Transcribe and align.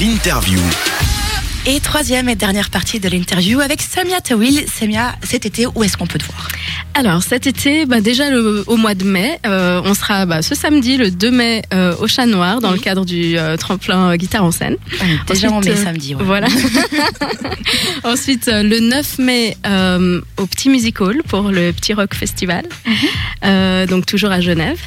L'interview. 0.00 0.58
Et 1.66 1.80
troisième 1.80 2.28
et 2.28 2.34
dernière 2.34 2.68
partie 2.68 3.00
de 3.00 3.08
l'interview 3.08 3.60
avec 3.60 3.80
Samia 3.80 4.20
Tawil. 4.20 4.64
Samia, 4.68 5.14
cet 5.22 5.46
été, 5.46 5.66
où 5.74 5.82
est-ce 5.82 5.96
qu'on 5.96 6.06
peut 6.06 6.18
te 6.18 6.24
voir? 6.26 6.48
Alors 6.94 7.22
cet 7.22 7.46
été, 7.46 7.86
bah, 7.86 8.00
déjà 8.00 8.28
le, 8.30 8.64
au 8.66 8.76
mois 8.76 8.94
de 8.94 9.04
mai, 9.04 9.38
euh, 9.46 9.80
on 9.84 9.94
sera 9.94 10.26
bah, 10.26 10.42
ce 10.42 10.54
samedi, 10.54 10.96
le 10.96 11.10
2 11.10 11.30
mai, 11.30 11.62
euh, 11.72 11.94
au 12.00 12.06
Chat 12.06 12.26
Noir, 12.26 12.60
dans 12.60 12.70
le 12.72 12.78
cadre 12.78 13.04
du 13.04 13.38
euh, 13.38 13.56
tremplin 13.56 14.10
euh, 14.10 14.16
guitare 14.16 14.44
en 14.44 14.50
scène. 14.52 14.76
Déjà 15.26 15.48
en 15.50 15.60
mai, 15.60 15.70
Ensuite, 15.70 15.78
euh, 15.78 15.84
samedi. 15.84 16.14
ouais. 16.14 16.22
Voilà. 16.24 16.48
Ensuite, 18.04 18.48
euh, 18.48 18.62
le 18.62 18.80
9 18.80 19.18
mai, 19.18 19.56
euh, 19.66 20.20
au 20.36 20.46
Petit 20.46 20.68
Music 20.68 21.00
Hall 21.00 21.22
pour 21.28 21.50
le 21.50 21.72
Petit 21.72 21.94
Rock 21.94 22.14
Festival, 22.14 22.64
Euh, 23.44 23.86
donc 23.86 24.06
toujours 24.06 24.30
à 24.30 24.40
Genève. 24.40 24.78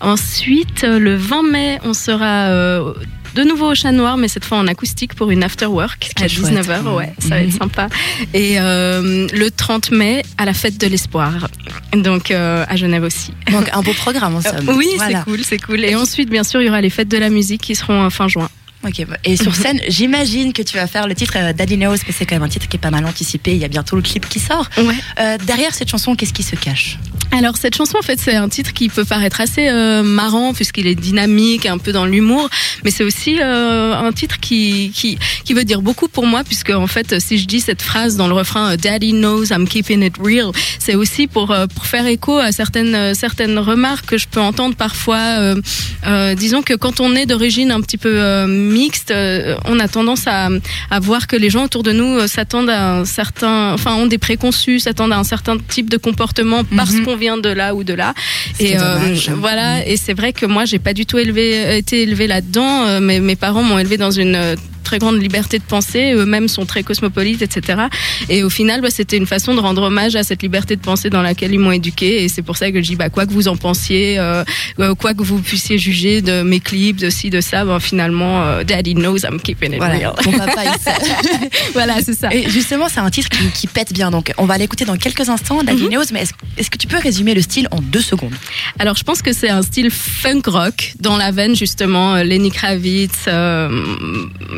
Ensuite, 0.00 0.84
euh, 0.84 0.98
le 0.98 1.16
20 1.16 1.42
mai, 1.50 1.78
on 1.84 1.92
sera 1.94 2.46
euh, 2.48 2.94
de 3.36 3.42
nouveau 3.44 3.70
au 3.70 3.74
Chat 3.74 3.92
Noir, 3.92 4.16
mais 4.16 4.28
cette 4.28 4.44
fois 4.44 4.58
en 4.58 4.66
acoustique 4.66 5.14
pour 5.14 5.30
une 5.30 5.42
after 5.44 5.66
work 5.66 6.10
à 6.20 6.24
est 6.24 6.28
chouette. 6.28 6.52
19h. 6.52 6.94
Ouais, 6.96 7.12
ça 7.20 7.28
va 7.28 7.40
Mhm. 7.42 7.48
être 7.48 7.58
sympa. 7.58 7.88
Et 8.34 8.58
euh, 8.58 9.26
le 9.32 9.50
30 9.50 9.90
mai, 9.92 10.22
à 10.38 10.44
la 10.46 10.54
fête 10.54 10.78
de 10.78 10.86
l'espoir, 10.86 11.48
donc 11.94 12.30
euh, 12.30 12.64
à 12.68 12.76
Genève 12.76 13.02
aussi. 13.04 13.32
Donc 13.52 13.68
un 13.72 13.82
beau 13.82 13.92
programme 13.92 14.36
en 14.36 14.40
somme. 14.40 14.68
Euh, 14.68 14.74
oui, 14.74 14.88
Voilà. 14.96 15.18
c'est 15.18 15.24
cool, 15.30 15.40
c'est 15.44 15.58
cool. 15.58 15.84
Et 15.84 15.94
ensuite, 15.94 16.30
bien 16.30 16.44
sûr, 16.44 16.60
il 16.62 16.66
y 16.66 16.68
aura 16.68 16.80
les 16.80 16.90
fêtes 16.90 17.08
de 17.08 17.18
la 17.18 17.28
musique 17.30 17.60
qui 17.60 17.74
seront 17.74 18.08
fin 18.10 18.26
juin. 18.28 18.48
Ok, 18.86 19.04
bah, 19.08 19.16
et 19.24 19.36
sur 19.36 19.54
scène, 19.62 19.80
j'imagine 19.88 20.52
que 20.52 20.62
tu 20.62 20.76
vas 20.76 20.86
faire 20.86 21.06
le 21.08 21.14
titre 21.14 21.36
Daddy 21.52 21.76
Knows, 21.76 21.90
parce 21.90 22.04
que 22.04 22.12
c'est 22.12 22.24
quand 22.24 22.36
même 22.36 22.42
un 22.44 22.48
titre 22.48 22.68
qui 22.68 22.76
est 22.76 22.80
pas 22.80 22.90
mal 22.90 23.04
anticipé. 23.04 23.52
Il 23.52 23.58
y 23.58 23.64
a 23.64 23.68
bientôt 23.68 23.96
le 23.96 24.02
clip 24.02 24.28
qui 24.28 24.38
sort. 24.40 24.68
Ouais. 24.78 24.94
Euh, 25.20 25.38
derrière 25.44 25.74
cette 25.74 25.90
chanson, 25.90 26.14
qu'est-ce 26.14 26.32
qui 26.32 26.42
se 26.42 26.56
cache? 26.56 26.98
Alors 27.36 27.56
cette 27.58 27.76
chanson 27.76 27.98
en 27.98 28.02
fait 28.02 28.18
c'est 28.18 28.34
un 28.34 28.48
titre 28.48 28.72
qui 28.72 28.88
peut 28.88 29.04
paraître 29.04 29.40
assez 29.42 29.68
euh, 29.68 30.02
marrant 30.02 30.54
puisqu'il 30.54 30.86
est 30.86 30.94
dynamique, 30.94 31.66
un 31.66 31.76
peu 31.76 31.92
dans 31.92 32.06
l'humour, 32.06 32.48
mais 32.82 32.90
c'est 32.90 33.04
aussi 33.04 33.38
euh, 33.40 33.94
un 33.94 34.10
titre 34.12 34.40
qui, 34.40 34.90
qui 34.94 35.18
qui 35.44 35.52
veut 35.52 35.64
dire 35.64 35.82
beaucoup 35.82 36.08
pour 36.08 36.26
moi 36.26 36.42
puisque 36.44 36.70
en 36.70 36.86
fait 36.86 37.20
si 37.20 37.36
je 37.38 37.46
dis 37.46 37.60
cette 37.60 37.82
phrase 37.82 38.16
dans 38.16 38.26
le 38.26 38.32
refrain 38.34 38.72
euh, 38.72 38.76
Daddy 38.76 39.12
knows 39.12 39.44
I'm 39.50 39.68
keeping 39.68 40.02
it 40.02 40.14
real, 40.18 40.50
c'est 40.78 40.94
aussi 40.94 41.26
pour 41.26 41.50
euh, 41.50 41.66
pour 41.66 41.84
faire 41.86 42.06
écho 42.06 42.38
à 42.38 42.52
certaines 42.52 42.94
euh, 42.94 43.12
certaines 43.14 43.58
remarques 43.58 44.06
que 44.06 44.18
je 44.18 44.28
peux 44.28 44.40
entendre 44.40 44.74
parfois. 44.74 45.16
euh, 45.38 45.60
euh, 46.06 46.34
disons 46.34 46.62
que 46.62 46.72
quand 46.74 47.00
on 47.00 47.14
est 47.14 47.26
d'origine 47.26 47.70
un 47.70 47.80
petit 47.80 47.98
peu 47.98 48.12
euh, 48.14 48.46
mixte, 48.46 49.10
euh, 49.10 49.56
on 49.66 49.78
a 49.78 49.88
tendance 49.88 50.26
à 50.26 50.48
à 50.90 51.00
voir 51.00 51.26
que 51.26 51.36
les 51.36 51.50
gens 51.50 51.64
autour 51.64 51.82
de 51.82 51.92
nous 51.92 52.26
s'attendent 52.28 52.70
à 52.70 52.98
un 52.98 53.04
certain, 53.04 53.72
enfin 53.74 53.94
ont 53.96 54.06
des 54.06 54.18
préconçus, 54.18 54.80
s'attendent 54.80 55.12
à 55.12 55.18
un 55.18 55.24
certain 55.24 55.56
type 55.58 55.90
de 55.90 55.96
comportement 55.98 56.62
parce 56.64 56.92
Mhm. 56.92 57.04
qu'on 57.04 57.16
vient 57.16 57.25
de 57.36 57.48
là 57.48 57.74
ou 57.74 57.82
de 57.84 57.94
là. 57.94 58.14
Est 58.60 58.76
dommage. 58.76 59.30
voilà, 59.30 59.86
et 59.86 59.96
c'est 59.96 60.14
vrai 60.14 60.32
que 60.32 60.46
moi 60.46 60.64
j'ai 60.64 60.78
pas 60.78 60.94
du 60.94 61.06
tout 61.06 61.18
élevé, 61.18 61.76
été 61.76 62.02
élevée 62.02 62.26
là-dedans. 62.26 62.86
Euh, 62.86 63.00
mais 63.00 63.20
mes 63.20 63.36
parents 63.36 63.62
m'ont 63.62 63.78
élevé 63.78 63.96
dans 63.96 64.10
une 64.10 64.36
euh, 64.36 64.54
très 64.86 64.98
grande 64.98 65.20
liberté 65.20 65.58
de 65.58 65.64
penser, 65.64 66.12
eux-mêmes 66.14 66.48
sont 66.48 66.64
très 66.64 66.82
cosmopolites, 66.82 67.42
etc. 67.42 67.82
Et 68.28 68.42
au 68.42 68.50
final, 68.50 68.80
bah, 68.80 68.88
c'était 68.90 69.16
une 69.18 69.26
façon 69.26 69.54
de 69.54 69.60
rendre 69.60 69.82
hommage 69.82 70.14
à 70.16 70.22
cette 70.22 70.42
liberté 70.42 70.76
de 70.76 70.80
penser 70.80 71.10
dans 71.10 71.22
laquelle 71.22 71.52
ils 71.52 71.58
m'ont 71.58 71.72
éduqué. 71.72 72.22
Et 72.22 72.28
c'est 72.28 72.42
pour 72.42 72.56
ça 72.56 72.70
que 72.70 72.78
je 72.80 72.86
dis, 72.86 72.96
bah, 72.96 73.10
quoi 73.10 73.26
que 73.26 73.32
vous 73.32 73.48
en 73.48 73.56
pensiez, 73.56 74.18
euh, 74.18 74.44
euh, 74.80 74.94
quoi 74.94 75.12
que 75.14 75.22
vous 75.22 75.40
puissiez 75.40 75.76
juger 75.78 76.22
de 76.22 76.42
mes 76.42 76.60
clips, 76.60 76.96
de 76.96 77.10
ci, 77.10 77.30
de 77.30 77.40
ça, 77.40 77.64
bah, 77.64 77.78
finalement, 77.80 78.44
euh, 78.44 78.64
Daddy 78.64 78.94
knows 78.94 79.18
I'm 79.24 79.40
keeping 79.40 79.72
it 79.72 79.78
Voilà, 79.78 79.96
real. 79.98 80.12
ton 80.22 80.32
papa, 80.32 80.62
il 80.64 80.80
sait. 80.80 81.50
voilà, 81.74 81.94
c'est 82.04 82.14
ça. 82.14 82.32
Et 82.32 82.48
justement, 82.48 82.86
c'est 82.88 83.00
un 83.00 83.10
titre 83.10 83.28
qui, 83.28 83.44
qui 83.52 83.66
pète 83.66 83.92
bien. 83.92 84.10
Donc, 84.10 84.32
on 84.38 84.44
va 84.46 84.56
l'écouter 84.58 84.84
dans 84.84 84.96
quelques 84.96 85.28
instants, 85.28 85.62
Daddy 85.62 85.82
Mhm. 85.84 85.90
Knows. 85.90 86.04
Mais 86.12 86.24
est-ce 86.56 86.70
que 86.70 86.78
tu 86.78 86.86
peux 86.86 86.98
résumer 86.98 87.34
le 87.34 87.42
style 87.42 87.66
en 87.70 87.80
deux 87.80 88.00
secondes? 88.00 88.34
Alors, 88.78 88.96
je 88.96 89.02
pense 89.04 89.20
que 89.22 89.32
c'est 89.32 89.50
un 89.50 89.62
style 89.62 89.90
funk 89.90 90.42
rock 90.46 90.92
dans 91.00 91.16
la 91.16 91.30
veine 91.32 91.54
justement 91.56 92.16
Lenny 92.22 92.50
Kravitz, 92.50 93.24
euh, 93.28 93.68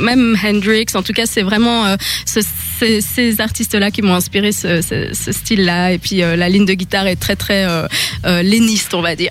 même 0.00 0.13
Hendrix. 0.14 0.86
En 0.94 1.02
tout 1.02 1.12
cas, 1.12 1.26
c'est 1.26 1.42
vraiment 1.42 1.86
euh, 1.86 1.96
ce- 2.26 2.40
ces, 2.78 3.00
ces 3.00 3.40
artistes-là 3.40 3.90
qui 3.90 4.02
m'ont 4.02 4.14
inspiré 4.14 4.52
ce, 4.52 4.80
ce- 4.82 5.12
ce 5.14 5.32
style-là. 5.32 5.92
Et 5.92 5.98
puis 5.98 6.22
euh, 6.22 6.36
la 6.36 6.48
ligne 6.48 6.64
de 6.66 6.74
guitare 6.74 7.06
est 7.06 7.16
très 7.16 7.36
très 7.36 7.64
euh, 7.68 7.86
euh, 8.24 8.42
léniste, 8.42 8.94
on 8.94 9.02
va 9.02 9.16
dire. 9.16 9.30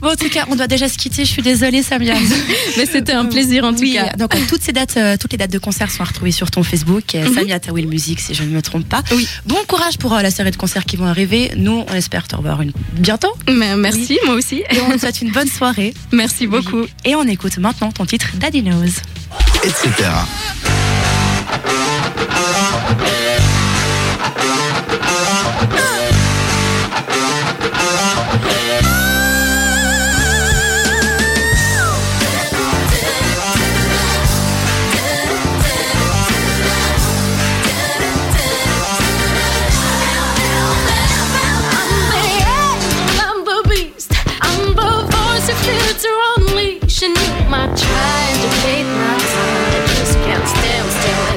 Bon, 0.00 0.10
en 0.10 0.16
tout 0.16 0.28
cas, 0.28 0.44
on 0.48 0.56
doit 0.56 0.66
déjà 0.66 0.88
se 0.88 0.96
quitter. 0.98 1.24
Je 1.24 1.30
suis 1.30 1.42
désolée, 1.42 1.82
Samia. 1.82 2.14
Mais 2.76 2.86
c'était 2.86 3.12
un 3.12 3.24
plaisir 3.26 3.64
en 3.64 3.72
tout 3.72 3.80
oui, 3.80 3.94
cas. 3.94 4.10
donc 4.16 4.34
toutes 4.48 4.62
ces 4.62 4.72
dates, 4.72 4.98
toutes 5.20 5.32
les 5.32 5.38
dates 5.38 5.52
de 5.52 5.58
concert 5.58 5.90
sont 5.90 6.02
à 6.02 6.06
retrouver 6.06 6.32
sur 6.32 6.50
ton 6.50 6.62
Facebook, 6.62 7.14
euh, 7.14 7.22
Mhm. 7.28 7.34
Samia 7.34 7.60
Tawil 7.60 7.86
Music, 7.88 8.20
si 8.20 8.34
je 8.34 8.42
ne 8.42 8.48
me 8.50 8.60
trompe 8.62 8.88
pas. 8.88 9.02
Oui. 9.12 9.26
Bon 9.46 9.56
courage 9.68 9.96
pour 9.98 10.12
la 10.14 10.30
série 10.30 10.50
de 10.50 10.56
concerts 10.56 10.84
qui 10.84 10.96
vont 10.96 11.06
arriver. 11.06 11.52
Nous, 11.56 11.84
on 11.88 11.94
espère 11.94 12.26
te 12.28 12.36
revoir 12.36 12.60
une... 12.62 12.72
bientôt. 12.94 13.32
Mais 13.48 13.76
merci, 13.76 14.18
moi 14.26 14.34
aussi. 14.34 14.62
Et 14.70 14.80
on 14.86 14.92
te 14.92 14.98
souhaite 14.98 15.22
une 15.22 15.30
bonne 15.32 15.48
soirée. 15.48 15.94
Merci 16.12 16.46
beaucoup. 16.46 16.82
Et 17.04 17.14
on 17.14 17.22
écoute 17.24 17.56
maintenant 17.58 17.90
ton 17.92 18.04
titre 18.06 18.28
Daddy 18.34 18.62
Knows. 18.62 19.00
Etc. 19.64 20.32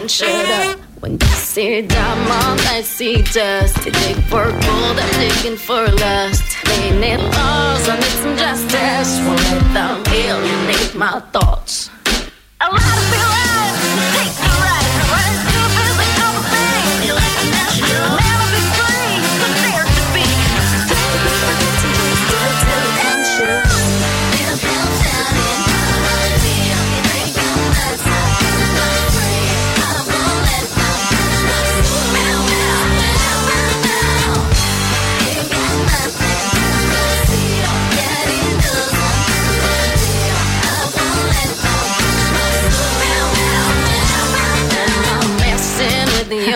and 0.06 0.12
shut 0.12 0.30
up. 0.30 0.80
When 1.00 1.14
you 1.14 1.28
see 1.28 1.82
diamond, 1.82 2.62
I 2.76 2.82
see 2.84 3.24
dust. 3.24 3.86
You 3.86 3.92
dig 3.92 4.18
for 4.30 4.46
gold, 4.46 4.98
I'm 5.04 5.14
digging 5.20 5.58
for 5.58 5.82
lust. 6.04 6.44
They 6.66 6.92
need 7.02 7.22
laws, 7.36 7.90
I 7.90 7.96
need 7.96 8.18
some 8.24 8.38
justice. 8.38 9.12
Won't 9.26 9.42
let 9.50 9.64
them 9.74 10.04
alienate 10.14 10.94
my 10.94 11.20
thoughts. 11.34 11.90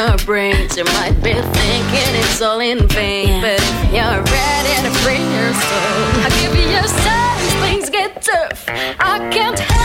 Your 0.10 0.18
brains. 0.26 0.76
You 0.76 0.86
might 0.86 1.16
be 1.22 1.34
thinking 1.34 2.12
it's 2.22 2.42
all 2.42 2.60
in 2.60 2.88
vain. 2.88 3.42
But 3.42 3.60
if 3.62 3.94
you're 3.94 4.24
ready 4.24 4.76
to 4.84 4.92
free 5.02 5.26
your 5.38 5.54
soul, 5.54 6.02
I'll 6.24 6.36
give 6.42 6.56
you 6.56 6.68
your 6.70 6.88
signs. 6.88 7.54
Things 7.66 7.90
get 7.90 8.22
tough. 8.22 8.66
I 8.68 9.30
can't 9.32 9.60
but 9.60 9.79